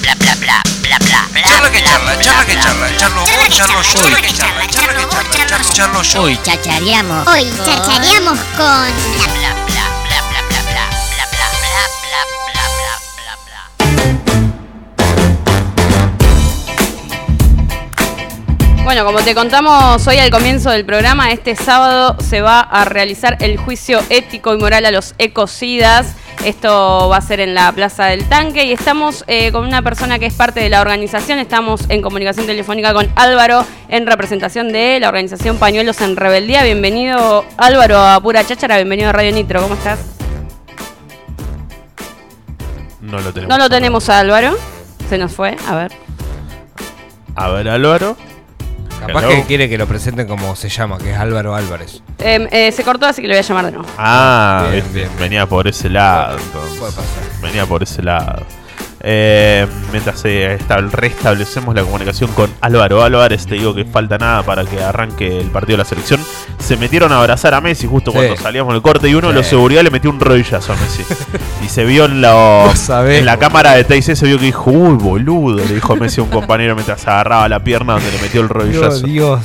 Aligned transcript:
bla 0.00 0.14
bla 0.14 0.34
bla 0.36 0.62
bla 0.82 0.98
bla 0.98 0.98
bla 0.98 1.28
bla. 1.30 1.42
Charla 1.44 1.70
que 1.70 1.82
charla, 1.84 2.18
charla 2.18 2.44
que 2.46 2.54
charla, 2.60 2.96
charlo 2.96 3.20
vos, 3.20 3.48
charlo 3.56 3.82
yo. 3.82 4.00
Charla 4.00 4.20
que 4.20 4.32
charla, 4.32 4.66
charla 4.68 4.94
que 4.94 5.06
charla, 5.08 5.46
charlo, 5.48 5.72
charlo 5.72 6.02
yo. 6.02 6.22
Hoy 6.22 6.38
chachareamos. 6.42 7.26
Hoy 7.28 7.52
chachareamos 7.64 8.38
con 8.56 8.56
bla 8.56 9.26
bla 9.34 9.54
bla 9.66 9.86
bla 10.08 10.22
bla 10.28 10.42
bla 10.42 10.62
bla 10.62 10.86
bla 10.88 10.88
bla 11.30 11.46
bla 11.62 11.86
bla 12.02 12.22
bla 12.52 12.64
bla 12.78 12.94
bla 13.18 13.34
bla. 18.76 18.84
Bueno, 18.84 19.04
como 19.04 19.20
te 19.20 19.34
contamos 19.34 20.06
hoy 20.06 20.18
al 20.18 20.30
comienzo 20.30 20.70
del 20.70 20.84
programa, 20.84 21.30
este 21.30 21.56
sábado 21.56 22.16
se 22.20 22.40
va 22.40 22.60
a 22.60 22.84
realizar 22.84 23.36
el 23.40 23.56
juicio 23.56 24.02
ético 24.10 24.54
y 24.54 24.58
moral 24.58 24.84
a 24.86 24.90
los 24.90 25.14
ecocidas. 25.18 26.14
Esto 26.44 27.08
va 27.08 27.18
a 27.18 27.20
ser 27.20 27.38
en 27.38 27.54
la 27.54 27.70
Plaza 27.70 28.06
del 28.06 28.28
Tanque 28.28 28.64
y 28.64 28.72
estamos 28.72 29.22
eh, 29.28 29.52
con 29.52 29.64
una 29.64 29.80
persona 29.80 30.18
que 30.18 30.26
es 30.26 30.34
parte 30.34 30.58
de 30.58 30.68
la 30.68 30.80
organización. 30.80 31.38
Estamos 31.38 31.82
en 31.88 32.02
comunicación 32.02 32.46
telefónica 32.46 32.92
con 32.92 33.08
Álvaro 33.14 33.64
en 33.88 34.06
representación 34.06 34.72
de 34.72 34.98
la 34.98 35.08
organización 35.08 35.58
Pañuelos 35.58 36.00
en 36.00 36.16
Rebeldía. 36.16 36.64
Bienvenido 36.64 37.44
Álvaro 37.56 37.98
a 37.98 38.20
Pura 38.20 38.44
Cháchara, 38.44 38.74
bienvenido 38.76 39.10
a 39.10 39.12
Radio 39.12 39.30
Nitro. 39.30 39.62
¿Cómo 39.62 39.74
estás? 39.74 40.00
No 43.00 43.20
lo 43.20 43.32
tenemos. 43.32 43.56
No 43.56 43.62
lo 43.62 43.70
tenemos 43.70 44.08
a 44.08 44.18
Álvaro. 44.18 44.56
Se 45.08 45.18
nos 45.18 45.32
fue, 45.32 45.56
a 45.68 45.76
ver. 45.76 45.92
A 47.36 47.50
ver, 47.50 47.68
Álvaro. 47.68 48.16
Capaz 49.06 49.24
Hello. 49.24 49.30
que 49.36 49.42
quiere 49.44 49.68
que 49.68 49.76
lo 49.78 49.86
presenten 49.86 50.26
como 50.28 50.54
se 50.56 50.68
llama, 50.68 50.98
que 50.98 51.10
es 51.12 51.16
Álvaro 51.18 51.54
Álvarez. 51.54 52.02
Eh, 52.18 52.48
eh, 52.52 52.72
se 52.72 52.82
cortó, 52.84 53.06
así 53.06 53.20
que 53.22 53.28
lo 53.28 53.34
voy 53.34 53.38
a 53.38 53.42
llamar 53.42 53.64
de 53.66 53.72
nuevo. 53.72 53.86
Ah, 53.98 54.66
Bien, 54.70 54.84
viste, 54.84 54.98
bien. 55.00 55.10
venía 55.18 55.46
por 55.46 55.66
ese 55.66 55.88
lado. 55.88 56.38
entonces. 56.38 56.78
Puede 56.78 56.92
pasar. 56.92 57.22
Venía 57.42 57.66
por 57.66 57.82
ese 57.82 58.02
lado. 58.02 58.44
Eh, 59.04 59.66
mientras 59.90 60.24
eh, 60.24 60.56
estab- 60.60 60.88
restablecemos 60.90 61.74
la 61.74 61.82
comunicación 61.82 62.30
con 62.32 62.48
Álvaro 62.60 63.02
Álvarez, 63.02 63.46
te 63.46 63.56
digo 63.56 63.74
que 63.74 63.84
falta 63.84 64.16
nada 64.16 64.44
para 64.44 64.64
que 64.64 64.80
arranque 64.80 65.40
el 65.40 65.50
partido 65.50 65.74
de 65.76 65.82
la 65.82 65.84
selección. 65.88 66.20
Se 66.60 66.76
metieron 66.76 67.10
a 67.12 67.18
abrazar 67.18 67.52
a 67.54 67.60
Messi 67.60 67.88
justo 67.88 68.12
Sí. 68.12 68.16
cuando 68.18 68.36
salíamos 68.36 68.74
del 68.74 68.82
corte 68.82 69.08
y 69.08 69.14
uno 69.14 69.28
de 69.28 69.34
Sí. 69.34 69.38
los 69.38 69.46
seguridad 69.48 69.82
le 69.82 69.90
metió 69.90 70.08
un 70.10 70.20
rodillazo 70.20 70.72
a 70.72 70.76
Messi. 70.76 71.02
y 71.64 71.68
se 71.68 71.84
vio 71.84 72.04
en, 72.04 72.22
sabés, 72.76 73.18
en 73.18 73.26
la 73.26 73.32
boludo. 73.34 73.48
cámara 73.48 73.72
de 73.74 73.82
TIC, 73.84 74.14
se 74.14 74.24
vio 74.26 74.38
que 74.38 74.44
dijo, 74.46 74.70
uy, 74.70 74.94
boludo, 74.96 75.56
le 75.56 75.74
dijo 75.74 75.96
Messi 75.96 76.20
a 76.20 76.24
un 76.24 76.30
compañero 76.30 76.74
mientras 76.76 77.06
agarraba 77.08 77.48
la 77.48 77.62
pierna 77.64 77.94
donde 77.94 78.12
le 78.12 78.18
metió 78.22 78.40
el 78.42 78.46
Dios, 78.48 78.56
rodillazo. 78.56 79.06
Dios. 79.06 79.40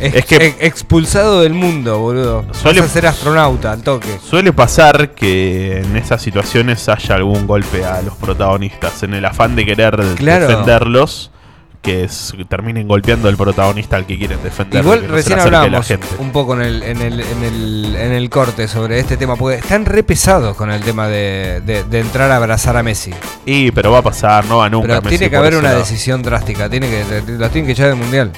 Es, 0.00 0.14
Es 0.14 0.24
que- 0.26 0.36
ex- 0.36 0.56
expulsado 0.60 1.40
del 1.42 1.54
mundo, 1.54 1.98
boludo. 1.98 2.44
Suele- 2.52 2.80
Vas 2.80 2.90
a 2.90 2.92
ser 2.92 3.06
astronauta 3.06 3.72
al 3.72 3.82
toque. 3.82 4.18
Suele 4.22 4.52
pasar 4.52 5.10
que 5.14 5.78
en 5.80 5.96
esas 5.96 6.20
situaciones 6.22 6.88
haya 6.88 7.14
algún 7.14 7.46
golpe 7.46 7.84
a 7.84 8.02
los 8.02 8.14
protagonistas, 8.16 9.02
en 9.02 9.14
el 9.14 9.24
afán 9.24 9.56
de 9.56 9.64
querer 9.64 9.96
Claro. 10.16 10.46
defenderlos, 10.48 11.30
que 11.80 12.02
es- 12.04 12.34
terminen 12.48 12.88
golpeando 12.88 13.28
al 13.28 13.36
protagonista 13.36 13.94
al 13.96 14.06
que 14.06 14.18
quieren 14.18 14.42
defender. 14.42 14.82
Igual 14.82 15.06
no 15.06 15.14
recién 15.14 15.38
hablábamos 15.38 15.88
un 16.18 16.32
poco 16.32 16.54
en 16.54 16.62
el, 16.62 16.82
en, 16.82 17.00
el, 17.00 17.20
en, 17.20 17.44
el, 17.44 17.96
en 17.96 18.12
el 18.12 18.28
corte 18.28 18.66
sobre 18.68 18.98
este 18.98 19.16
tema, 19.16 19.36
porque 19.36 19.58
están 19.58 19.84
re 19.86 20.02
pesados 20.02 20.56
con 20.56 20.70
el 20.72 20.82
tema 20.82 21.06
de, 21.06 21.62
de- 21.64 21.84
de 21.84 22.00
entrar 22.00 22.30
a 22.32 22.36
abrazar 22.36 22.76
a 22.76 22.82
Messi. 22.82 23.12
Y, 23.46 23.70
pero 23.70 23.92
va 23.92 23.98
a 23.98 24.02
pasar, 24.02 24.44
no 24.46 24.58
va 24.58 24.68
nunca. 24.68 24.88
Pero 24.88 25.02
Messi 25.02 25.18
tiene 25.18 25.30
que 25.30 25.36
haber 25.36 25.54
una 25.54 25.68
lado. 25.68 25.78
decisión 25.78 26.22
drástica, 26.22 26.68
tiene 26.68 26.88
que, 26.90 27.04
los 27.38 27.50
tienen 27.52 27.66
que 27.66 27.72
echar 27.72 27.86
del 27.88 27.96
mundial. 27.96 28.32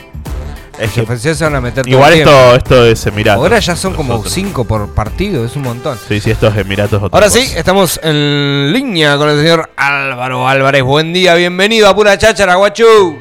Es 0.78 0.92
que 0.92 1.16
Si 1.16 1.34
se 1.34 1.44
van 1.44 1.56
a 1.56 1.60
meter 1.60 1.84
todo 1.84 1.92
igual 1.92 2.12
el 2.12 2.20
esto, 2.56 2.86
es 2.86 3.04
Emiratos. 3.06 3.42
Ahora 3.42 3.58
ya 3.58 3.74
son 3.74 3.94
como 3.94 4.10
Nosotros. 4.12 4.32
5 4.32 4.64
por 4.64 4.94
partido, 4.94 5.44
es 5.44 5.56
un 5.56 5.62
montón. 5.62 5.98
Sí, 6.06 6.20
sí, 6.20 6.30
esto 6.30 6.46
es 6.46 6.56
Emiratos. 6.56 7.02
otra 7.02 7.16
Ahora 7.16 7.28
sí, 7.30 7.40
estamos 7.56 7.98
en 8.02 8.72
línea 8.72 9.16
con 9.16 9.28
el 9.28 9.40
señor 9.40 9.70
Álvaro 9.76 10.46
Álvarez. 10.46 10.84
Buen 10.84 11.12
día, 11.12 11.34
bienvenido 11.34 11.88
a 11.88 11.94
Pura 11.96 12.16
Cháchara, 12.16 12.54
guachu. 12.54 13.18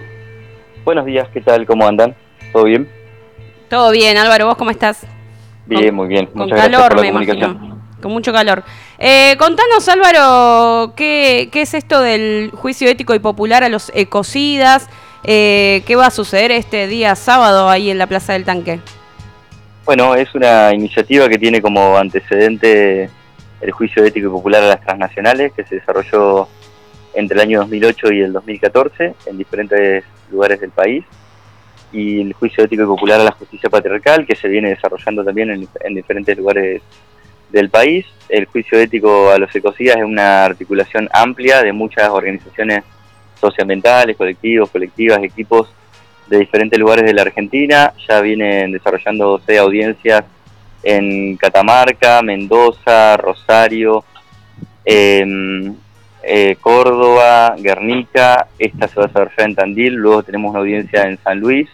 Buenos 0.85 1.05
días, 1.05 1.27
¿qué 1.33 1.41
tal? 1.41 1.65
¿Cómo 1.65 1.87
andan? 1.87 2.15
¿Todo 2.53 2.65
bien? 2.65 2.87
Todo 3.69 3.89
bien, 3.91 4.17
Álvaro, 4.17 4.45
¿vos 4.45 4.55
cómo 4.57 4.69
estás? 4.69 4.99
Bien, 5.65 5.93
muy 5.95 6.07
bien. 6.07 6.27
Con 6.27 6.43
Muchas 6.43 6.59
calor, 6.59 6.71
gracias 6.71 6.89
por 6.89 6.95
me 7.01 7.07
la 7.07 7.11
comunicación. 7.11 7.51
imagino. 7.55 7.77
Con 8.01 8.11
mucho 8.11 8.31
calor. 8.31 8.63
Eh, 8.99 9.35
contanos, 9.39 9.89
Álvaro, 9.89 10.93
¿qué, 10.95 11.49
qué 11.51 11.63
es 11.63 11.73
esto 11.73 12.01
del 12.01 12.51
juicio 12.53 12.87
ético 12.87 13.15
y 13.15 13.19
popular 13.19 13.63
a 13.63 13.69
los 13.69 13.91
ecocidas? 13.95 14.87
Eh, 15.29 15.83
¿Qué 15.85 15.97
va 15.97 16.05
a 16.05 16.09
suceder 16.09 16.51
este 16.51 16.87
día 16.87 17.13
sábado 17.15 17.67
ahí 17.67 17.89
en 17.89 17.97
la 17.97 18.07
Plaza 18.07 18.31
del 18.31 18.45
Tanque? 18.45 18.79
Bueno, 19.83 20.15
es 20.15 20.33
una 20.33 20.73
iniciativa 20.73 21.27
que 21.27 21.37
tiene 21.37 21.61
como 21.61 21.97
antecedente 21.97 23.09
el 23.59 23.71
juicio 23.71 24.05
ético 24.05 24.27
y 24.27 24.31
popular 24.31 24.63
a 24.63 24.67
las 24.67 24.81
transnacionales 24.81 25.51
que 25.51 25.65
se 25.65 25.75
desarrolló 25.75 26.47
entre 27.13 27.35
el 27.35 27.41
año 27.41 27.59
2008 27.59 28.13
y 28.13 28.21
el 28.21 28.31
2014 28.31 29.15
en 29.25 29.37
diferentes 29.37 30.05
lugares 30.31 30.61
del 30.61 30.71
país 30.71 31.03
y 31.91 32.21
el 32.21 32.31
juicio 32.31 32.63
ético 32.63 32.83
y 32.83 32.85
popular 32.85 33.19
a 33.19 33.25
la 33.25 33.31
justicia 33.31 33.69
patriarcal 33.69 34.25
que 34.25 34.35
se 34.37 34.47
viene 34.47 34.69
desarrollando 34.69 35.25
también 35.25 35.51
en, 35.51 35.67
en 35.81 35.93
diferentes 35.93 36.37
lugares 36.37 36.81
del 37.49 37.69
país. 37.69 38.05
El 38.29 38.45
juicio 38.45 38.79
ético 38.79 39.29
a 39.29 39.37
los 39.37 39.53
ecocidas 39.53 39.97
es 39.97 40.05
una 40.05 40.45
articulación 40.45 41.09
amplia 41.11 41.63
de 41.63 41.73
muchas 41.73 42.07
organizaciones 42.07 42.85
socioambientales, 43.39 44.17
colectivos, 44.17 44.69
colectivas, 44.69 45.23
equipos 45.23 45.69
de 46.27 46.39
diferentes 46.39 46.77
lugares 46.79 47.05
de 47.05 47.13
la 47.13 47.21
Argentina. 47.23 47.93
Ya 48.07 48.21
vienen 48.21 48.71
desarrollándose 48.71 49.57
audiencias 49.57 50.23
en 50.83 51.37
Catamarca, 51.37 52.21
Mendoza, 52.21 53.17
Rosario, 53.17 54.03
em, 54.85 55.75
eh, 56.23 56.55
Córdoba, 56.59 57.55
Guernica. 57.57 58.47
Esta 58.59 58.87
se 58.87 58.95
va 58.99 59.05
a 59.05 59.07
desarrollar 59.07 59.49
en 59.49 59.55
Tandil. 59.55 59.93
Luego 59.93 60.23
tenemos 60.23 60.51
una 60.51 60.59
audiencia 60.59 61.03
en 61.03 61.17
San 61.23 61.39
Luis. 61.39 61.69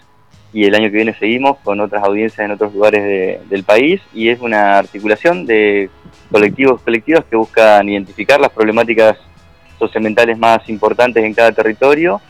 Y 0.51 0.66
el 0.66 0.75
año 0.75 0.85
que 0.91 0.97
viene 0.97 1.16
seguimos 1.16 1.57
con 1.63 1.80
otras 1.80 2.03
audiencias 2.03 2.45
en 2.45 2.51
otros 2.51 2.74
lugares 2.74 3.03
de- 3.03 3.40
del 3.50 3.63
país. 3.63 4.01
Y 4.13 4.30
es 4.30 4.40
una 4.40 4.78
articulación 4.78 5.45
de 5.47 5.90
colectivos 6.31 6.81
colectivas 6.81 7.25
que 7.28 7.35
buscan 7.35 7.90
identificar 7.90 8.40
las 8.40 8.51
problemáticas 8.51 9.18
socioambientales 9.80 10.38
más 10.38 10.68
importantes 10.70 11.24
en 11.24 11.34
cada 11.34 11.52
territorio 11.52 12.22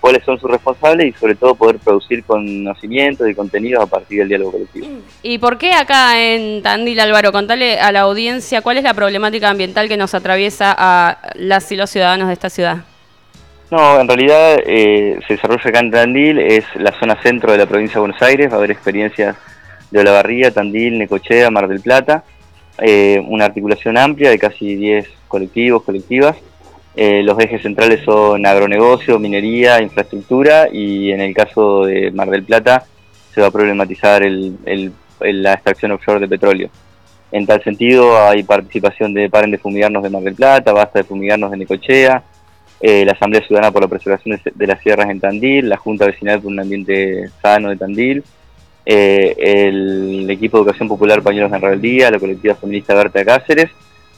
cuáles 0.00 0.24
son 0.24 0.38
sus 0.38 0.48
responsables 0.48 1.08
y 1.08 1.18
sobre 1.18 1.34
todo 1.34 1.56
poder 1.56 1.78
producir 1.78 2.22
conocimientos 2.22 3.28
y 3.28 3.34
contenidos 3.34 3.82
a 3.82 3.86
partir 3.86 4.20
del 4.20 4.28
diálogo 4.28 4.52
colectivo. 4.52 4.86
¿Y 5.22 5.38
por 5.38 5.58
qué 5.58 5.72
acá 5.72 6.22
en 6.22 6.62
Tandil, 6.62 7.00
Álvaro? 7.00 7.32
Contale 7.32 7.80
a 7.80 7.90
la 7.90 8.02
audiencia 8.02 8.62
cuál 8.62 8.76
es 8.76 8.84
la 8.84 8.94
problemática 8.94 9.50
ambiental 9.50 9.88
que 9.88 9.96
nos 9.96 10.14
atraviesa 10.14 10.72
a 10.78 11.18
las 11.34 11.72
y 11.72 11.76
los 11.76 11.90
ciudadanos 11.90 12.28
de 12.28 12.34
esta 12.34 12.50
ciudad. 12.50 12.84
No, 13.70 13.98
en 13.98 14.06
realidad 14.06 14.58
eh, 14.64 15.18
se 15.26 15.34
desarrolla 15.34 15.68
acá 15.68 15.80
en 15.80 15.90
Tandil, 15.90 16.38
es 16.38 16.64
la 16.76 16.92
zona 17.00 17.20
centro 17.20 17.50
de 17.50 17.58
la 17.58 17.66
provincia 17.66 17.94
de 17.94 18.00
Buenos 18.00 18.22
Aires, 18.22 18.48
va 18.48 18.54
a 18.54 18.58
haber 18.58 18.70
experiencias 18.70 19.36
de 19.90 20.00
Olavarría, 20.00 20.52
Tandil, 20.52 20.98
Necochea, 20.98 21.50
Mar 21.50 21.66
del 21.66 21.80
Plata, 21.80 22.22
eh, 22.78 23.20
una 23.26 23.46
articulación 23.46 23.98
amplia 23.98 24.30
de 24.30 24.38
casi 24.38 24.76
10 24.76 25.08
colectivos, 25.26 25.82
colectivas. 25.82 26.36
Eh, 26.96 27.22
los 27.22 27.38
ejes 27.38 27.60
centrales 27.62 28.00
son 28.04 28.46
agronegocio, 28.46 29.18
minería, 29.18 29.82
infraestructura 29.82 30.68
y 30.72 31.12
en 31.12 31.20
el 31.20 31.34
caso 31.34 31.84
de 31.84 32.10
Mar 32.10 32.30
del 32.30 32.44
Plata 32.44 32.84
se 33.34 33.42
va 33.42 33.48
a 33.48 33.50
problematizar 33.50 34.22
el- 34.22 34.92
la 35.20 35.52
extracción 35.52 35.92
offshore 35.92 36.20
de 36.20 36.28
petróleo. 36.28 36.70
En 37.32 37.46
tal 37.46 37.62
sentido 37.62 38.18
hay 38.26 38.42
participación 38.44 39.12
de 39.12 39.28
Paren 39.28 39.50
de 39.50 39.58
Fumigarnos 39.58 40.02
de 40.02 40.10
Mar 40.10 40.22
del 40.22 40.34
Plata, 40.34 40.72
Basta 40.72 41.00
de 41.00 41.04
Fumigarnos 41.04 41.50
de 41.50 41.56
Necochea, 41.58 42.22
eh, 42.80 43.04
la 43.04 43.12
Asamblea 43.12 43.42
Ciudadana 43.46 43.72
por 43.72 43.82
la 43.82 43.88
Preservación 43.88 44.40
de, 44.54 44.66
las 44.66 44.80
Sierras 44.80 45.10
en 45.10 45.20
Tandil, 45.20 45.68
la 45.68 45.76
Junta 45.76 46.06
Vecinal 46.06 46.40
por 46.40 46.52
un 46.52 46.60
Ambiente 46.60 47.28
Sano 47.42 47.70
de 47.70 47.76
Tandil, 47.76 48.22
eh, 48.84 49.34
el 49.38 50.30
equipo 50.30 50.56
de 50.56 50.62
Educación 50.62 50.88
Popular 50.88 51.20
Pañuelos 51.20 51.52
en 51.52 51.60
Rebeldía, 51.60 52.10
la 52.10 52.18
colectiva 52.18 52.54
feminista 52.54 52.94
Berta 52.94 53.24
Cáceres 53.24 53.70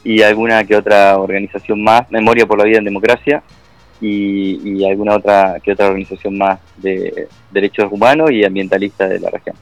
y 0.03 0.21
alguna 0.21 0.63
que 0.63 0.75
otra 0.75 1.17
organización 1.17 1.83
más, 1.83 2.09
Memoria 2.11 2.45
por 2.45 2.57
la 2.57 2.63
Vida 2.65 2.77
en 2.79 2.85
Democracia 2.85 3.43
y, 4.01 4.83
alguna 4.85 5.15
otra 5.15 5.57
que 5.61 5.73
otra 5.73 5.87
organización 5.87 6.37
más 6.37 6.59
de 6.77 7.27
derechos 7.51 7.91
humanos 7.91 8.31
y 8.31 8.45
ambientalista 8.45 9.07
de 9.07 9.19
la 9.19 9.29
región. 9.29 9.55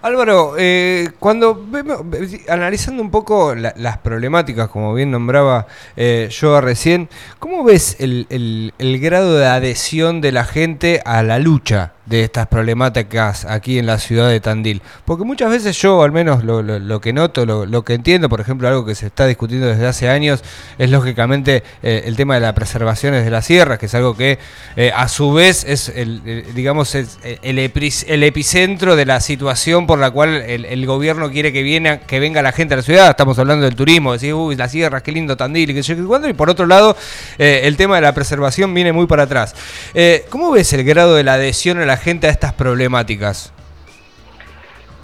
Álvaro, 0.00 0.54
eh, 0.56 1.08
cuando 1.18 1.60
vemos, 1.68 2.02
analizando 2.48 3.02
un 3.02 3.10
poco 3.10 3.54
la- 3.56 3.74
las 3.76 3.98
problemáticas, 3.98 4.68
como 4.68 4.94
bien 4.94 5.10
nombraba 5.10 5.66
eh, 5.96 6.28
yo 6.30 6.60
recién, 6.60 7.08
¿cómo 7.40 7.64
ves 7.64 7.96
el- 7.98 8.72
el 8.78 9.00
grado 9.00 9.36
de 9.36 9.46
adhesión 9.46 10.20
de 10.20 10.30
la 10.32 10.44
gente 10.44 11.02
a 11.04 11.22
la 11.24 11.40
lucha 11.40 11.92
de 12.08 12.24
estas 12.24 12.46
problemáticas 12.46 13.44
aquí 13.44 13.78
en 13.78 13.86
la 13.86 13.98
ciudad 13.98 14.28
de 14.28 14.40
Tandil? 14.40 14.82
Porque 15.04 15.24
muchas 15.24 15.50
veces 15.50 15.76
yo, 15.80 16.02
al 16.02 16.12
menos 16.12 16.44
lo, 16.44 17.00
que 17.00 17.12
noto, 17.12 17.44
lo, 17.46 17.84
que 17.84 17.94
entiendo, 17.94 18.28
por 18.28 18.40
ejemplo, 18.40 18.68
algo 18.68 18.84
que 18.84 18.94
se 18.94 19.06
está 19.06 19.26
discutiendo 19.26 19.66
desde 19.66 19.86
hace 19.86 20.08
años, 20.08 20.42
es 20.78 20.90
lógicamente 20.90 21.62
eh, 21.82 22.02
el 22.06 22.16
tema 22.16 22.34
de 22.34 22.40
la 22.40 22.54
preservación 22.54 23.12
de 23.12 23.30
las 23.30 23.44
sierras, 23.46 23.78
que 23.78 23.86
es 23.86 23.94
algo 23.94 24.16
que 24.16 24.38
eh, 24.76 24.90
a 24.94 25.08
su 25.08 25.32
vez 25.32 25.64
es, 25.64 25.88
el, 25.88 26.22
el- 26.24 26.54
digamos, 26.54 26.94
el, 26.94 27.06
epi- 27.58 28.04
el 28.08 28.22
epicentro 28.22 28.96
de 28.96 29.04
la 29.06 29.20
situación 29.20 29.86
por 29.86 29.98
la 29.98 30.10
cual 30.10 30.30
el, 30.36 30.86
gobierno 30.86 31.30
quiere 31.30 31.52
que, 31.52 31.62
viene, 31.62 32.00
que 32.06 32.18
venga 32.20 32.40
la 32.40 32.52
gente 32.52 32.74
a 32.74 32.78
la 32.78 32.82
ciudad. 32.82 33.10
Estamos 33.10 33.38
hablando 33.38 33.66
del 33.66 33.74
turismo, 33.74 34.12
decir, 34.14 34.32
uy, 34.32 34.56
las 34.56 34.72
sierras, 34.72 35.02
qué 35.02 35.12
lindo 35.12 35.36
Tandil, 35.36 35.70
y 35.70 35.94
cuándo. 36.06 36.28
Y 36.28 36.32
por 36.32 36.48
otro 36.48 36.66
lado, 36.66 36.96
eh, 37.38 37.60
el 37.64 37.76
tema 37.76 37.96
de 37.96 38.00
la 38.02 38.14
preservación 38.14 38.72
viene 38.72 38.92
muy 38.92 39.06
para 39.06 39.24
atrás. 39.24 39.54
Eh, 39.92 40.24
¿Cómo 40.30 40.50
ves 40.50 40.72
el 40.72 40.84
grado 40.84 41.14
de 41.14 41.24
la 41.24 41.34
adhesión 41.34 41.78
a 41.78 41.84
la 41.84 41.97
gente 41.98 42.26
a 42.26 42.30
estas 42.30 42.52
problemáticas? 42.52 43.52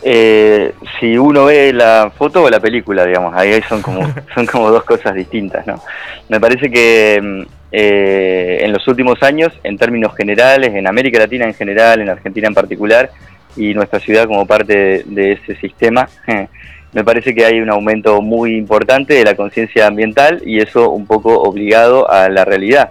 Eh, 0.06 0.74
si 1.00 1.16
uno 1.16 1.46
ve 1.46 1.72
la 1.72 2.12
foto 2.14 2.42
o 2.42 2.50
la 2.50 2.60
película, 2.60 3.06
digamos, 3.06 3.34
ahí 3.34 3.62
son 3.68 3.80
como, 3.80 4.00
son 4.34 4.44
como 4.44 4.70
dos 4.70 4.84
cosas 4.84 5.14
distintas, 5.14 5.66
¿no? 5.66 5.80
Me 6.28 6.38
parece 6.38 6.70
que 6.70 7.18
mm, 7.22 7.42
eh, 7.72 8.58
en 8.60 8.72
los 8.72 8.86
últimos 8.86 9.22
años, 9.22 9.50
en 9.62 9.78
términos 9.78 10.14
generales, 10.14 10.74
en 10.74 10.86
América 10.86 11.18
Latina 11.18 11.46
en 11.46 11.54
general, 11.54 12.02
en 12.02 12.10
Argentina 12.10 12.48
en 12.48 12.54
particular, 12.54 13.10
y 13.56 13.72
nuestra 13.72 13.98
ciudad 13.98 14.26
como 14.26 14.46
parte 14.46 14.76
de, 14.76 15.04
de 15.06 15.32
ese 15.32 15.56
sistema, 15.56 16.06
me 16.92 17.02
parece 17.02 17.34
que 17.34 17.46
hay 17.46 17.60
un 17.60 17.70
aumento 17.70 18.20
muy 18.20 18.56
importante 18.56 19.14
de 19.14 19.24
la 19.24 19.34
conciencia 19.34 19.86
ambiental 19.86 20.42
y 20.44 20.60
eso 20.60 20.90
un 20.90 21.06
poco 21.06 21.40
obligado 21.40 22.10
a 22.10 22.28
la 22.28 22.44
realidad 22.44 22.90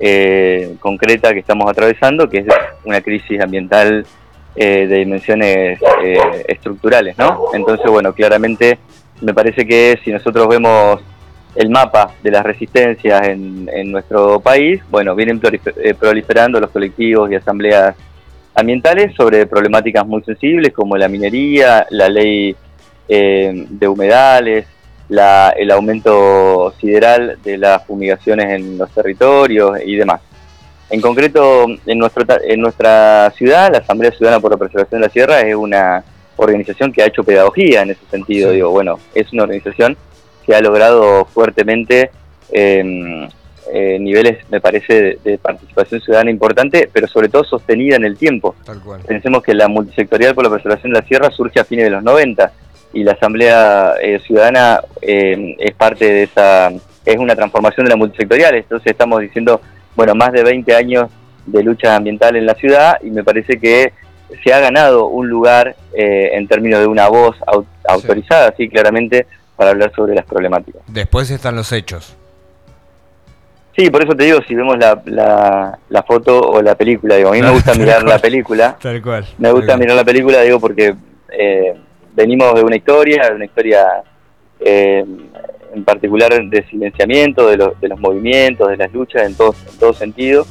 eh, 0.00 0.76
concreta 0.80 1.32
que 1.32 1.40
estamos 1.40 1.70
atravesando, 1.70 2.28
que 2.28 2.38
es 2.38 2.46
una 2.84 3.00
crisis 3.00 3.40
ambiental 3.40 4.06
eh, 4.56 4.86
de 4.86 4.96
dimensiones 4.98 5.78
eh, 6.02 6.44
estructurales, 6.48 7.16
¿no? 7.18 7.46
Entonces, 7.54 7.90
bueno, 7.90 8.12
claramente 8.12 8.78
me 9.20 9.34
parece 9.34 9.66
que 9.66 9.98
si 10.04 10.12
nosotros 10.12 10.48
vemos 10.48 11.00
el 11.54 11.70
mapa 11.70 12.12
de 12.22 12.30
las 12.30 12.44
resistencias 12.44 13.28
en, 13.28 13.68
en 13.72 13.92
nuestro 13.92 14.40
país, 14.40 14.82
bueno, 14.90 15.14
vienen 15.14 15.40
eh, 15.42 15.94
proliferando 15.94 16.60
los 16.60 16.70
colectivos 16.70 17.30
y 17.30 17.36
asambleas 17.36 17.94
ambientales 18.54 19.14
sobre 19.14 19.46
problemáticas 19.46 20.06
muy 20.06 20.22
sensibles 20.22 20.72
como 20.72 20.96
la 20.96 21.08
minería, 21.08 21.86
la 21.90 22.08
ley 22.08 22.54
eh, 23.08 23.66
de 23.68 23.88
humedales, 23.88 24.66
la- 25.14 25.50
el 25.56 25.70
aumento 25.70 26.72
sideral 26.80 27.38
de 27.42 27.56
las 27.58 27.84
fumigaciones 27.86 28.46
en 28.50 28.78
los 28.78 28.90
territorios 28.90 29.78
y 29.84 29.96
demás. 29.96 30.20
En 30.90 31.00
concreto, 31.00 31.64
en, 31.86 31.98
nuestro, 31.98 32.24
en 32.44 32.60
nuestra 32.60 33.30
ciudad, 33.36 33.70
la 33.72 33.78
Asamblea 33.78 34.10
Ciudadana 34.12 34.40
por 34.40 34.50
la 34.50 34.56
Preservación 34.58 35.00
de 35.00 35.06
la 35.06 35.12
Sierra 35.12 35.40
es 35.40 35.54
una 35.54 36.04
organización 36.36 36.92
que 36.92 37.02
ha 37.02 37.06
hecho 37.06 37.24
pedagogía 37.24 37.82
en 37.82 37.90
ese 37.90 38.04
sentido. 38.10 38.50
Sí. 38.50 38.56
Digo, 38.56 38.70
bueno, 38.70 38.98
es 39.14 39.32
una 39.32 39.44
organización 39.44 39.96
que 40.44 40.54
ha 40.54 40.60
logrado 40.60 41.24
fuertemente 41.24 42.10
eh, 42.52 43.28
eh, 43.72 43.98
niveles, 43.98 44.38
me 44.50 44.60
parece, 44.60 44.94
de, 45.02 45.18
de 45.24 45.38
participación 45.38 46.00
ciudadana 46.02 46.30
importante, 46.30 46.88
pero 46.92 47.08
sobre 47.08 47.28
todo 47.30 47.44
sostenida 47.44 47.96
en 47.96 48.04
el 48.04 48.16
tiempo. 48.18 48.54
Tal 48.64 48.78
cual. 48.80 49.00
Pensemos 49.06 49.42
que 49.42 49.54
la 49.54 49.68
multisectorial 49.68 50.34
por 50.34 50.44
la 50.44 50.50
preservación 50.50 50.92
de 50.92 51.00
la 51.00 51.06
sierra 51.06 51.30
surge 51.30 51.60
a 51.60 51.64
fines 51.64 51.84
de 51.86 51.90
los 51.90 52.02
90 52.02 52.52
y 52.94 53.04
la 53.04 53.12
Asamblea 53.12 53.94
eh, 54.00 54.18
Ciudadana 54.26 54.80
eh, 55.02 55.56
es 55.58 55.74
parte 55.74 56.04
de 56.06 56.22
esa, 56.24 56.70
es 57.04 57.16
una 57.18 57.34
transformación 57.36 57.84
de 57.86 57.90
la 57.90 57.96
multisectorial, 57.96 58.54
entonces 58.54 58.90
estamos 58.92 59.20
diciendo, 59.20 59.60
bueno, 59.96 60.14
más 60.14 60.32
de 60.32 60.42
20 60.42 60.74
años 60.74 61.10
de 61.46 61.62
lucha 61.62 61.94
ambiental 61.96 62.36
en 62.36 62.46
la 62.46 62.54
ciudad 62.54 62.96
y 63.02 63.10
me 63.10 63.22
parece 63.22 63.58
que 63.58 63.92
se 64.42 64.52
ha 64.54 64.60
ganado 64.60 65.06
un 65.08 65.28
lugar 65.28 65.76
eh, 65.92 66.30
en 66.32 66.48
términos 66.48 66.80
de 66.80 66.86
una 66.86 67.08
voz 67.08 67.36
au- 67.46 67.66
autorizada, 67.86 68.54
sí, 68.56 68.68
claramente, 68.68 69.26
para 69.56 69.70
hablar 69.70 69.92
sobre 69.94 70.14
las 70.14 70.24
problemáticas. 70.24 70.82
Después 70.88 71.30
están 71.30 71.54
los 71.56 71.70
hechos. 71.72 72.16
Sí, 73.76 73.90
por 73.90 74.04
eso 74.04 74.14
te 74.14 74.24
digo, 74.24 74.38
si 74.46 74.54
vemos 74.54 74.78
la, 74.78 75.02
la, 75.06 75.78
la 75.88 76.02
foto 76.04 76.40
o 76.40 76.62
la 76.62 76.76
película, 76.76 77.16
digo, 77.16 77.30
a 77.30 77.32
mí 77.32 77.42
me 77.42 77.50
gusta 77.50 77.74
mirar 77.74 78.04
la 78.04 78.18
película, 78.20 78.76
Tal 78.80 79.02
cual. 79.02 79.26
Me 79.38 79.50
gusta 79.50 79.76
mirar 79.76 79.96
la 79.96 80.04
película, 80.04 80.40
digo, 80.42 80.60
porque 80.60 80.94
eh, 81.36 81.74
venimos 82.14 82.54
de 82.54 82.62
una 82.62 82.76
historia, 82.76 83.28
de 83.28 83.34
una 83.34 83.44
historia 83.44 84.02
eh, 84.60 85.04
en 85.74 85.84
particular 85.84 86.32
de 86.48 86.66
silenciamiento 86.68 87.48
de, 87.48 87.56
los 87.56 87.80
de 87.80 87.88
los 87.88 87.98
movimientos, 87.98 88.68
de 88.68 88.76
las 88.76 88.92
luchas 88.92 89.22
en 89.26 89.34
todo, 89.34 89.54
en 89.70 89.78
todo 89.78 89.92
sentido, 89.92 90.46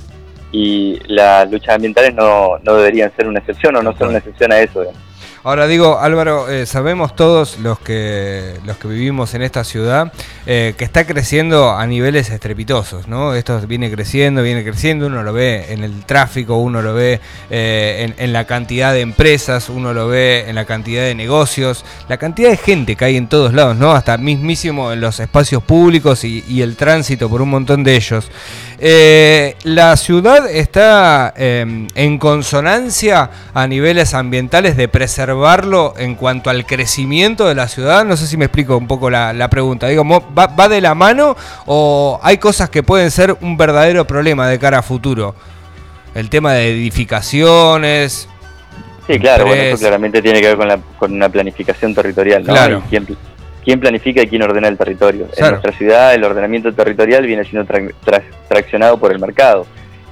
y 0.52 1.00
las 1.08 1.50
luchas 1.50 1.76
ambientales 1.76 2.14
no, 2.14 2.60
no 2.60 2.76
deberían 2.76 3.12
ser 3.16 3.28
una 3.28 3.40
excepción 3.40 3.76
o 3.76 3.82
no 3.82 3.96
son 3.98 4.10
una 4.10 4.20
excepción 4.20 4.52
a 4.52 4.60
eso. 4.60 4.82
digamos. 4.82 5.13
Ahora 5.46 5.68
digo, 5.68 6.00
Álvaro, 6.00 6.50
eh, 6.50 6.66
sabemos 6.66 7.18
todos 7.18 7.60
los 7.60 7.78
que 7.78 8.54
los 8.64 8.78
que 8.78 8.88
vivimos 8.88 9.34
en 9.34 9.42
esta 9.42 9.66
ciudad 9.66 10.14
eh, 10.46 10.74
que 10.78 10.86
está 10.86 11.06
creciendo 11.06 11.72
a 11.72 11.86
niveles 11.86 12.30
estrepitosos, 12.30 13.10
¿no? 13.10 13.34
Esto 13.34 13.60
viene 13.68 13.92
creciendo, 13.92 14.42
viene 14.42 14.64
creciendo, 14.64 15.08
uno 15.08 15.22
lo 15.22 15.34
ve 15.34 15.74
en 15.74 15.84
el 15.84 16.06
tráfico, 16.06 16.56
uno 16.56 16.82
lo 16.82 16.94
ve 16.94 17.20
eh, 17.50 18.14
en, 18.18 18.32
la 18.32 18.46
cantidad 18.46 18.94
de 18.94 19.02
empresas, 19.02 19.68
uno 19.68 19.94
lo 19.94 20.08
ve 20.08 20.46
en 20.48 20.56
la 20.56 20.64
cantidad 20.64 21.04
de 21.04 21.14
negocios, 21.14 21.84
la 22.08 22.16
cantidad 22.16 22.50
de 22.50 22.56
gente 22.56 22.96
que 22.96 23.04
hay 23.04 23.18
en 23.18 23.28
todos 23.28 23.54
lados, 23.54 23.76
¿no? 23.76 23.92
Hasta 23.92 24.18
mismísimo 24.18 24.94
en 24.94 25.02
los 25.02 25.20
espacios 25.20 25.62
públicos 25.62 26.24
y, 26.24 26.46
y 26.48 26.62
el 26.62 26.78
tránsito 26.78 27.30
por 27.30 27.42
un 27.42 27.50
montón 27.50 27.84
de 27.84 27.98
ellos. 27.98 28.32
La 29.64 29.96
ciudad 29.96 30.50
está 30.50 31.34
eh, 31.38 31.88
en 31.96 32.18
consonancia 32.18 33.30
a 33.54 33.66
niveles 33.66 34.14
ambientales 34.14 34.76
de 34.76 34.90
preservarlo 35.34 35.94
en 35.98 36.16
cuanto 36.16 36.50
al 36.50 36.66
crecimiento 36.66 37.48
de 37.48 37.56
la 37.56 37.68
ciudad. 37.68 38.06
No 38.06 38.16
sé 38.16 38.28
si 38.28 38.38
me 38.38 38.46
explico 38.46 38.78
un 38.78 38.88
poco 38.88 39.10
la, 39.10 39.34
la 39.34 39.50
pregunta. 39.50 39.88
Digo, 39.88 40.04
¿va, 40.06 40.48
¿va 40.48 40.70
de 40.70 40.82
la 40.82 40.94
mano 40.94 41.36
o 41.66 42.20
hay 42.22 42.38
cosas 42.38 42.70
que 42.70 42.84
pueden 42.84 43.10
ser 43.12 43.36
un 43.42 43.58
verdadero 43.58 44.06
problema 44.06 44.48
de 44.48 44.60
cara 44.60 44.80
a 44.80 44.82
futuro? 44.82 45.36
El 46.14 46.30
tema 46.30 46.54
de 46.54 46.72
edificaciones. 46.72 48.30
Sí, 49.08 49.20
claro, 49.20 49.48
bueno, 49.48 49.62
eso 49.64 49.80
claramente 49.80 50.22
tiene 50.22 50.40
que 50.40 50.48
ver 50.48 50.58
con, 50.58 50.68
la, 50.68 50.78
con 50.98 51.12
una 51.12 51.28
planificación 51.28 51.94
territorial, 51.94 52.44
¿no? 52.46 52.54
Claro. 52.54 52.84
Quién, 52.90 53.06
quién 53.66 53.80
planifica 53.80 54.22
y 54.22 54.28
quién 54.28 54.44
ordena 54.44 54.68
el 54.68 54.78
territorio. 54.78 55.28
Claro. 55.28 55.46
En 55.48 55.52
nuestra 55.62 55.78
ciudad 55.78 56.14
el 56.14 56.24
ordenamiento 56.24 56.72
territorial 56.72 57.26
viene 57.26 57.44
siendo 57.44 57.68
tra- 57.68 57.92
tra- 58.06 58.24
traccionado 58.48 58.98
por 58.98 59.12
el 59.12 59.20
mercado 59.20 59.66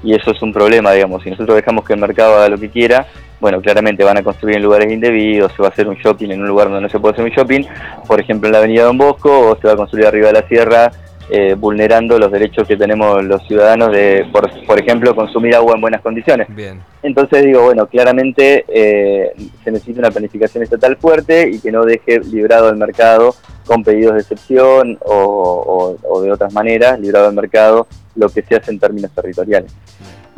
y 0.04 0.16
eso 0.16 0.32
es 0.32 0.42
un 0.42 0.52
problema, 0.52 0.92
digamos. 0.92 1.24
Si 1.24 1.30
nosotros 1.30 1.56
dejamos 1.56 1.86
que 1.86 1.94
el 1.94 2.00
mercado 2.00 2.36
haga 2.36 2.50
lo 2.50 2.58
que 2.58 2.70
quiera, 2.70 3.06
bueno, 3.42 3.60
claramente 3.62 4.04
van 4.04 4.18
a 4.18 4.24
construir 4.24 4.56
en 4.58 4.64
lugares 4.64 4.92
indebidos, 4.92 5.52
se 5.54 5.62
va 5.62 5.68
a 5.68 5.72
hacer 5.72 5.88
un 5.88 5.96
shopping 5.96 6.30
en 6.30 6.42
un 6.42 6.48
lugar 6.48 6.68
donde 6.68 6.82
no 6.84 6.90
se 6.90 7.00
puede 7.00 7.14
hacer 7.14 7.26
un 7.26 7.32
shopping, 7.32 7.64
por 8.08 8.20
ejemplo 8.22 8.48
en 8.48 8.54
la 8.54 8.60
avenida 8.60 8.84
Don 8.86 8.98
Bosco, 8.98 9.50
o 9.50 9.58
se 9.60 9.68
va 9.68 9.74
a 9.74 9.78
construir 9.78 10.06
arriba 10.06 10.28
de 10.28 10.34
la 10.34 10.48
sierra, 10.48 10.92
eh, 11.34 11.56
vulnerando 11.58 12.20
los 12.20 12.30
derechos 12.32 12.68
que 12.68 12.76
tenemos 12.76 13.24
los 13.24 13.42
ciudadanos 13.48 13.92
de, 13.94 14.26
por, 14.34 14.50
por 14.66 14.80
ejemplo, 14.80 15.16
consumir 15.16 15.56
agua 15.56 15.76
en 15.76 15.82
buenas 15.82 16.02
condiciones. 16.02 16.48
Bien. 16.54 16.82
Entonces 17.04 17.46
digo, 17.46 17.64
bueno, 17.64 17.88
claramente 17.88 18.66
eh, 18.68 19.32
se 19.64 19.72
necesita 19.72 20.00
una 20.02 20.12
planificación 20.12 20.62
estatal 20.64 20.98
fuerte 20.98 21.50
y 21.50 21.60
que 21.60 21.72
no 21.72 21.84
deje 21.86 22.20
librado 22.20 22.68
al 22.68 22.76
mercado 22.76 23.34
con 23.66 23.82
pedidos 23.84 24.16
de 24.16 24.20
excepción 24.22 24.98
o, 25.02 25.16
o- 25.16 25.98
o 26.10 26.22
de 26.22 26.32
otras 26.34 26.52
maneras, 26.54 27.00
librado 27.00 27.28
al 27.30 27.34
mercado 27.34 27.88
lo 28.16 28.28
que 28.28 28.42
se 28.42 28.56
hace 28.58 28.72
en 28.72 28.80
términos 28.80 29.10
territoriales. 29.16 29.72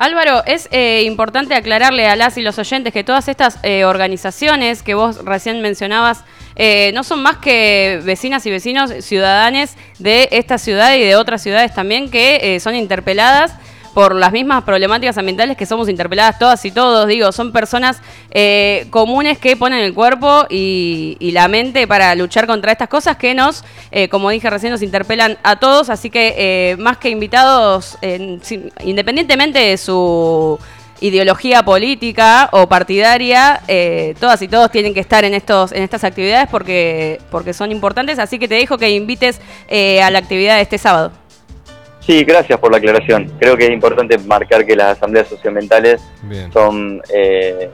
Álvaro, 0.03 0.43
es 0.45 0.67
eh, 0.71 1.03
importante 1.05 1.55
aclararle 1.55 2.07
a 2.07 2.17
las 2.17 2.37
y 2.37 2.41
los 2.41 2.59
oyentes 2.59 2.91
que 2.91 3.05
todas 3.05 3.29
estas 3.29 3.57
eh, 3.63 3.85
organizaciones 3.85 4.83
que 4.83 4.95
vos 4.95 5.23
recién 5.23 5.61
mencionabas 5.61 6.25
eh, 6.57 6.91
no 6.93 7.03
son 7.03 7.23
más 7.23 7.37
que 7.37 8.01
vecinas 8.03 8.45
y 8.45 8.51
vecinos 8.51 8.91
ciudadanes 8.99 9.77
de 9.99 10.27
esta 10.31 10.57
ciudad 10.57 10.93
y 10.93 10.99
de 10.99 11.15
otras 11.15 11.41
ciudades 11.41 11.73
también 11.73 12.11
que 12.11 12.55
eh, 12.55 12.59
son 12.59 12.75
interpeladas 12.75 13.53
por 13.93 14.15
las 14.15 14.31
mismas 14.31 14.63
problemáticas 14.63 15.17
ambientales 15.17 15.55
que 15.55 15.65
somos 15.65 15.87
interpeladas 15.89 16.39
todas 16.39 16.63
y 16.65 16.71
todos. 16.71 17.07
Digo, 17.07 17.31
son 17.31 17.51
personas 17.51 18.01
eh, 18.31 18.87
comunes 18.89 19.37
que 19.37 19.55
ponen 19.55 19.79
el 19.79 19.93
cuerpo 19.93 20.45
y, 20.49 21.17
la 21.33 21.47
mente 21.47 21.87
para 21.87 22.13
luchar 22.15 22.45
contra 22.45 22.71
estas 22.71 22.89
cosas 22.89 23.17
que 23.17 23.33
nos, 23.33 23.63
eh, 23.91 24.07
como 24.07 24.29
dije 24.29 24.49
recién, 24.49 24.71
nos 24.71 24.81
interpelan 24.83 25.37
a 25.43 25.55
todos. 25.57 25.89
Así 25.89 26.09
que 26.09 26.35
eh, 26.37 26.75
más 26.77 26.97
que 26.97 27.09
invitados, 27.09 27.97
sin- 28.01 28.71
independientemente 28.83 29.59
de 29.59 29.77
su 29.77 30.59
ideología 31.01 31.63
política 31.63 32.49
o 32.53 32.67
partidaria, 32.67 33.61
eh, 33.67 34.15
todas 34.19 34.41
y 34.41 34.47
todos 34.47 34.71
tienen 34.71 34.93
que 34.93 35.01
estar 35.01 35.25
en 35.25 35.33
estos 35.33 35.71
en 35.73 35.83
estas 35.83 36.03
actividades 36.03 36.47
porque 36.49 37.19
porque 37.29 37.53
son 37.53 37.71
importantes. 37.71 38.19
Así 38.19 38.39
que 38.39 38.47
te 38.47 38.55
dejo 38.55 38.77
que 38.77 38.89
invites 38.89 39.41
eh, 39.67 40.01
a 40.01 40.09
la 40.11 40.19
actividad 40.19 40.55
de 40.55 40.61
este 40.61 40.77
sábado. 40.77 41.11
Sí, 42.05 42.25
gracias 42.25 42.59
por 42.59 42.71
la 42.71 42.79
aclaración. 42.79 43.31
Creo 43.39 43.55
que 43.55 43.65
es 43.65 43.71
importante 43.71 44.17
marcar 44.17 44.65
que 44.65 44.75
las 44.75 44.97
asambleas 44.97 45.27
socioambientales 45.29 46.01
Bien. 46.23 46.51
son 46.51 47.01
eh, 47.13 47.69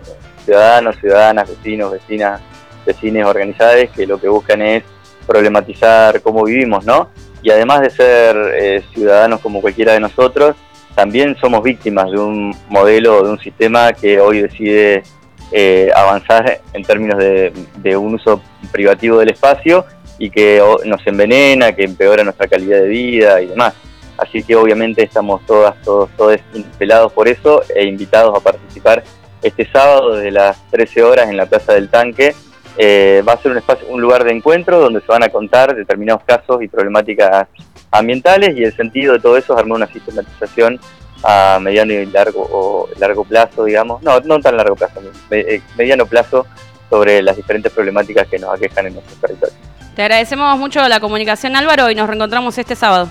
ciudadanos, 0.45 0.97
ciudadanas, 0.97 1.49
vecinos, 1.49 1.91
vecinas, 1.91 2.39
vecines 2.85 3.25
organizadas 3.25 3.89
que 3.89 4.05
lo 4.05 4.19
que 4.19 4.27
buscan 4.27 4.61
es 4.61 4.83
problematizar 5.25 6.21
cómo 6.21 6.43
vivimos, 6.43 6.85
¿no? 6.85 7.09
Y 7.41 7.49
además 7.49 7.81
de 7.81 7.89
ser 7.89 8.37
eh, 8.55 8.83
ciudadanos 8.93 9.39
como 9.39 9.61
cualquiera 9.61 9.93
de 9.93 9.99
nosotros, 9.99 10.55
también 10.93 11.35
somos 11.41 11.63
víctimas 11.63 12.11
de 12.11 12.19
un 12.19 12.55
modelo, 12.67 13.23
de 13.23 13.31
un 13.31 13.39
sistema 13.39 13.93
que 13.93 14.19
hoy 14.19 14.41
decide 14.41 15.03
eh, 15.51 15.89
avanzar 15.95 16.61
en 16.73 16.83
términos 16.83 17.17
de, 17.17 17.51
de 17.77 17.97
un 17.97 18.15
uso 18.15 18.41
privativo 18.71 19.17
del 19.17 19.31
espacio 19.31 19.85
y 20.19 20.29
que 20.29 20.61
nos 20.85 21.07
envenena, 21.07 21.71
que 21.71 21.85
empeora 21.85 22.23
nuestra 22.23 22.47
calidad 22.47 22.81
de 22.81 22.87
vida 22.87 23.41
y 23.41 23.47
demás. 23.47 23.73
Así 24.21 24.43
que 24.43 24.55
obviamente 24.55 25.03
estamos 25.03 25.45
todas, 25.45 25.79
todos, 25.81 26.09
todos 26.17 26.37
interpelados 26.53 27.13
por 27.13 27.27
eso 27.27 27.61
e 27.73 27.85
invitados 27.85 28.37
a 28.37 28.41
participar 28.41 29.03
este 29.41 29.69
sábado 29.71 30.15
desde 30.15 30.31
las 30.31 30.57
13 30.71 31.03
horas 31.03 31.29
en 31.29 31.37
la 31.37 31.45
Plaza 31.45 31.73
del 31.73 31.89
Tanque. 31.89 32.35
Eh, 32.77 33.23
va 33.27 33.33
a 33.33 33.37
ser 33.37 33.51
un 33.51 33.57
espacio, 33.57 33.87
un 33.89 34.01
lugar 34.01 34.23
de 34.23 34.31
encuentro 34.31 34.79
donde 34.79 35.01
se 35.01 35.07
van 35.07 35.23
a 35.23 35.29
contar 35.29 35.75
determinados 35.75 36.23
casos 36.23 36.61
y 36.61 36.67
problemáticas 36.67 37.47
ambientales 37.91 38.55
y 38.57 38.63
el 38.63 38.75
sentido 38.75 39.13
de 39.13 39.19
todo 39.19 39.37
eso 39.37 39.53
es 39.53 39.59
armar 39.59 39.77
una 39.77 39.87
sistematización 39.87 40.79
a 41.23 41.59
mediano 41.61 41.91
y 41.93 42.05
largo 42.05 42.47
o 42.51 42.89
largo 42.97 43.25
plazo, 43.25 43.65
digamos, 43.65 44.01
no, 44.01 44.19
no 44.21 44.39
tan 44.39 44.55
largo 44.55 44.75
plazo, 44.75 45.01
eh, 45.31 45.61
mediano 45.77 46.05
plazo 46.05 46.45
sobre 46.89 47.21
las 47.21 47.35
diferentes 47.35 47.71
problemáticas 47.71 48.27
que 48.27 48.39
nos 48.39 48.53
aquejan 48.53 48.87
en 48.87 48.93
nuestro 48.93 49.15
territorio. 49.17 49.55
Te 49.95 50.03
agradecemos 50.03 50.57
mucho 50.57 50.87
la 50.87 50.99
comunicación, 50.99 51.55
Álvaro, 51.55 51.89
y 51.91 51.95
nos 51.95 52.07
reencontramos 52.07 52.57
este 52.57 52.75
sábado. 52.75 53.09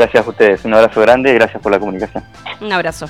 Gracias 0.00 0.26
a 0.26 0.30
ustedes, 0.30 0.64
un 0.64 0.72
abrazo 0.72 0.98
grande 1.02 1.30
y 1.30 1.34
gracias 1.34 1.62
por 1.62 1.70
la 1.70 1.78
comunicación. 1.78 2.24
Un 2.62 2.72
abrazo. 2.72 3.06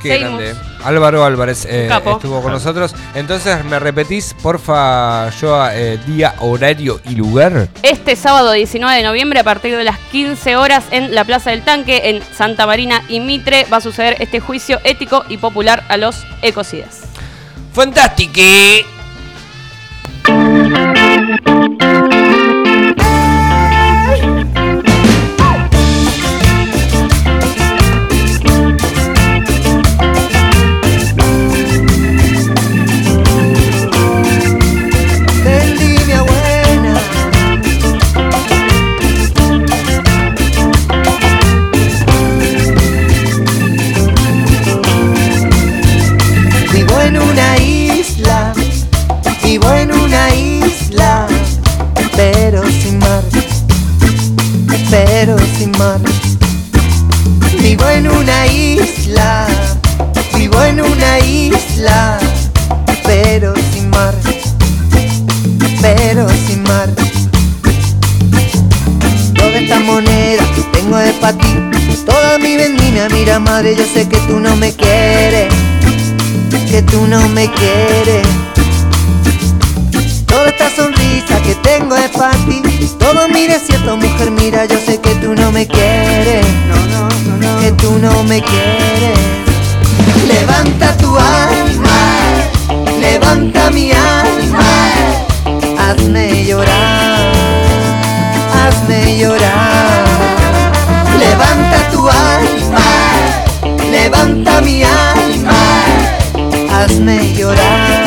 Qué 0.00 0.08
Seguimos. 0.08 0.40
grande. 0.40 0.58
Álvaro 0.82 1.22
Álvarez 1.22 1.66
eh, 1.66 1.90
estuvo 2.06 2.40
con 2.40 2.52
nosotros. 2.52 2.94
Entonces, 3.14 3.62
¿me 3.66 3.78
repetís, 3.78 4.34
porfa, 4.42 5.28
yo 5.38 5.68
eh, 5.70 5.98
día, 6.06 6.34
horario 6.38 7.02
y 7.04 7.14
lugar? 7.14 7.68
Este 7.82 8.16
sábado 8.16 8.52
19 8.52 8.96
de 8.96 9.02
noviembre, 9.02 9.40
a 9.40 9.44
partir 9.44 9.76
de 9.76 9.84
las 9.84 9.98
15 9.98 10.56
horas, 10.56 10.86
en 10.92 11.14
la 11.14 11.24
Plaza 11.24 11.50
del 11.50 11.60
Tanque, 11.62 12.08
en 12.08 12.22
Santa 12.22 12.64
Marina 12.64 13.02
y 13.10 13.20
Mitre, 13.20 13.66
va 13.70 13.76
a 13.76 13.80
suceder 13.82 14.16
este 14.20 14.40
juicio 14.40 14.78
ético 14.84 15.26
y 15.28 15.36
popular 15.36 15.84
a 15.90 15.98
los 15.98 16.24
ecocidas. 16.40 17.02
¡Fantástico! 17.74 18.40
Mar. 66.70 66.88
Toda 69.34 69.56
esta 69.62 69.80
moneda 69.80 70.44
que 70.54 70.62
tengo 70.72 70.98
es 70.98 71.14
para 71.14 71.36
ti. 71.38 71.52
Toda 72.06 72.38
mi 72.38 72.56
vendimia, 72.56 73.08
mira 73.08 73.38
madre, 73.38 73.76
yo 73.76 73.84
sé 73.94 74.08
que 74.08 74.18
tú 74.28 74.40
no 74.40 74.56
me 74.56 74.72
quieres, 74.72 75.48
que 76.70 76.82
tú 76.82 77.06
no 77.06 77.20
me 77.36 77.50
quieres. 77.58 78.26
Toda 80.26 80.48
esta 80.48 80.68
sonrisa 80.70 81.34
que 81.46 81.54
tengo 81.70 81.94
es 81.96 82.10
para 82.10 82.36
ti. 82.46 82.62
Todo 82.98 83.28
mi 83.28 83.46
desierto, 83.46 83.96
mujer, 83.96 84.30
mira, 84.30 84.64
yo 84.66 84.78
sé 84.86 85.00
que 85.00 85.14
tú 85.22 85.34
no 85.34 85.50
me 85.52 85.66
quieres, 85.66 86.46
que 87.60 87.72
tú 87.82 87.98
no 87.98 88.22
me 88.24 88.40
quieres. 88.42 89.18
Levanta 90.32 90.96
tu 90.98 91.10
alma, 91.16 92.00
levanta 93.00 93.70
mi 93.70 93.90
alma 93.92 95.19
hazme 95.90 96.44
llorar, 96.44 97.32
hazme 98.54 99.18
llorar. 99.18 100.04
Levanta 101.18 101.78
tu 101.90 102.08
alma, 102.08 102.90
levanta 103.90 104.60
mi 104.60 104.84
alma, 104.84 105.62
hazme 106.70 107.34
llorar, 107.34 108.04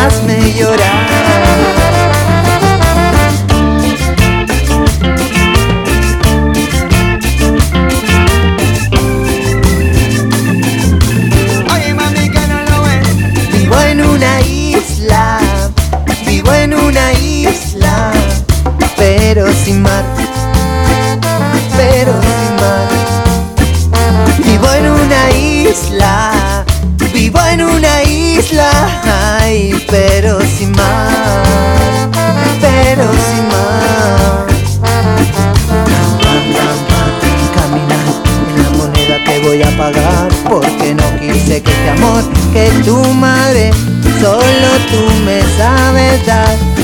hazme 0.00 0.52
llorar. 0.54 1.97
isla, 28.38 28.70
ay, 29.40 29.84
pero 29.88 30.40
sin 30.40 30.70
más, 30.72 32.08
pero 32.60 33.04
sin 33.26 33.48
mar. 33.48 34.46
Camina, 37.54 37.98
en 38.48 38.62
la 38.62 38.70
moneda 38.70 39.16
te 39.24 39.40
voy 39.40 39.62
a 39.62 39.76
pagar, 39.76 40.28
porque 40.48 40.94
no 40.94 41.20
quise 41.20 41.62
que 41.62 41.70
este 41.70 41.90
amor, 41.90 42.22
que 42.52 42.70
tu 42.84 42.96
madre, 43.14 43.70
solo 44.20 44.68
tú 44.90 45.12
me 45.24 45.40
sabes 45.56 46.26
dar. 46.26 46.77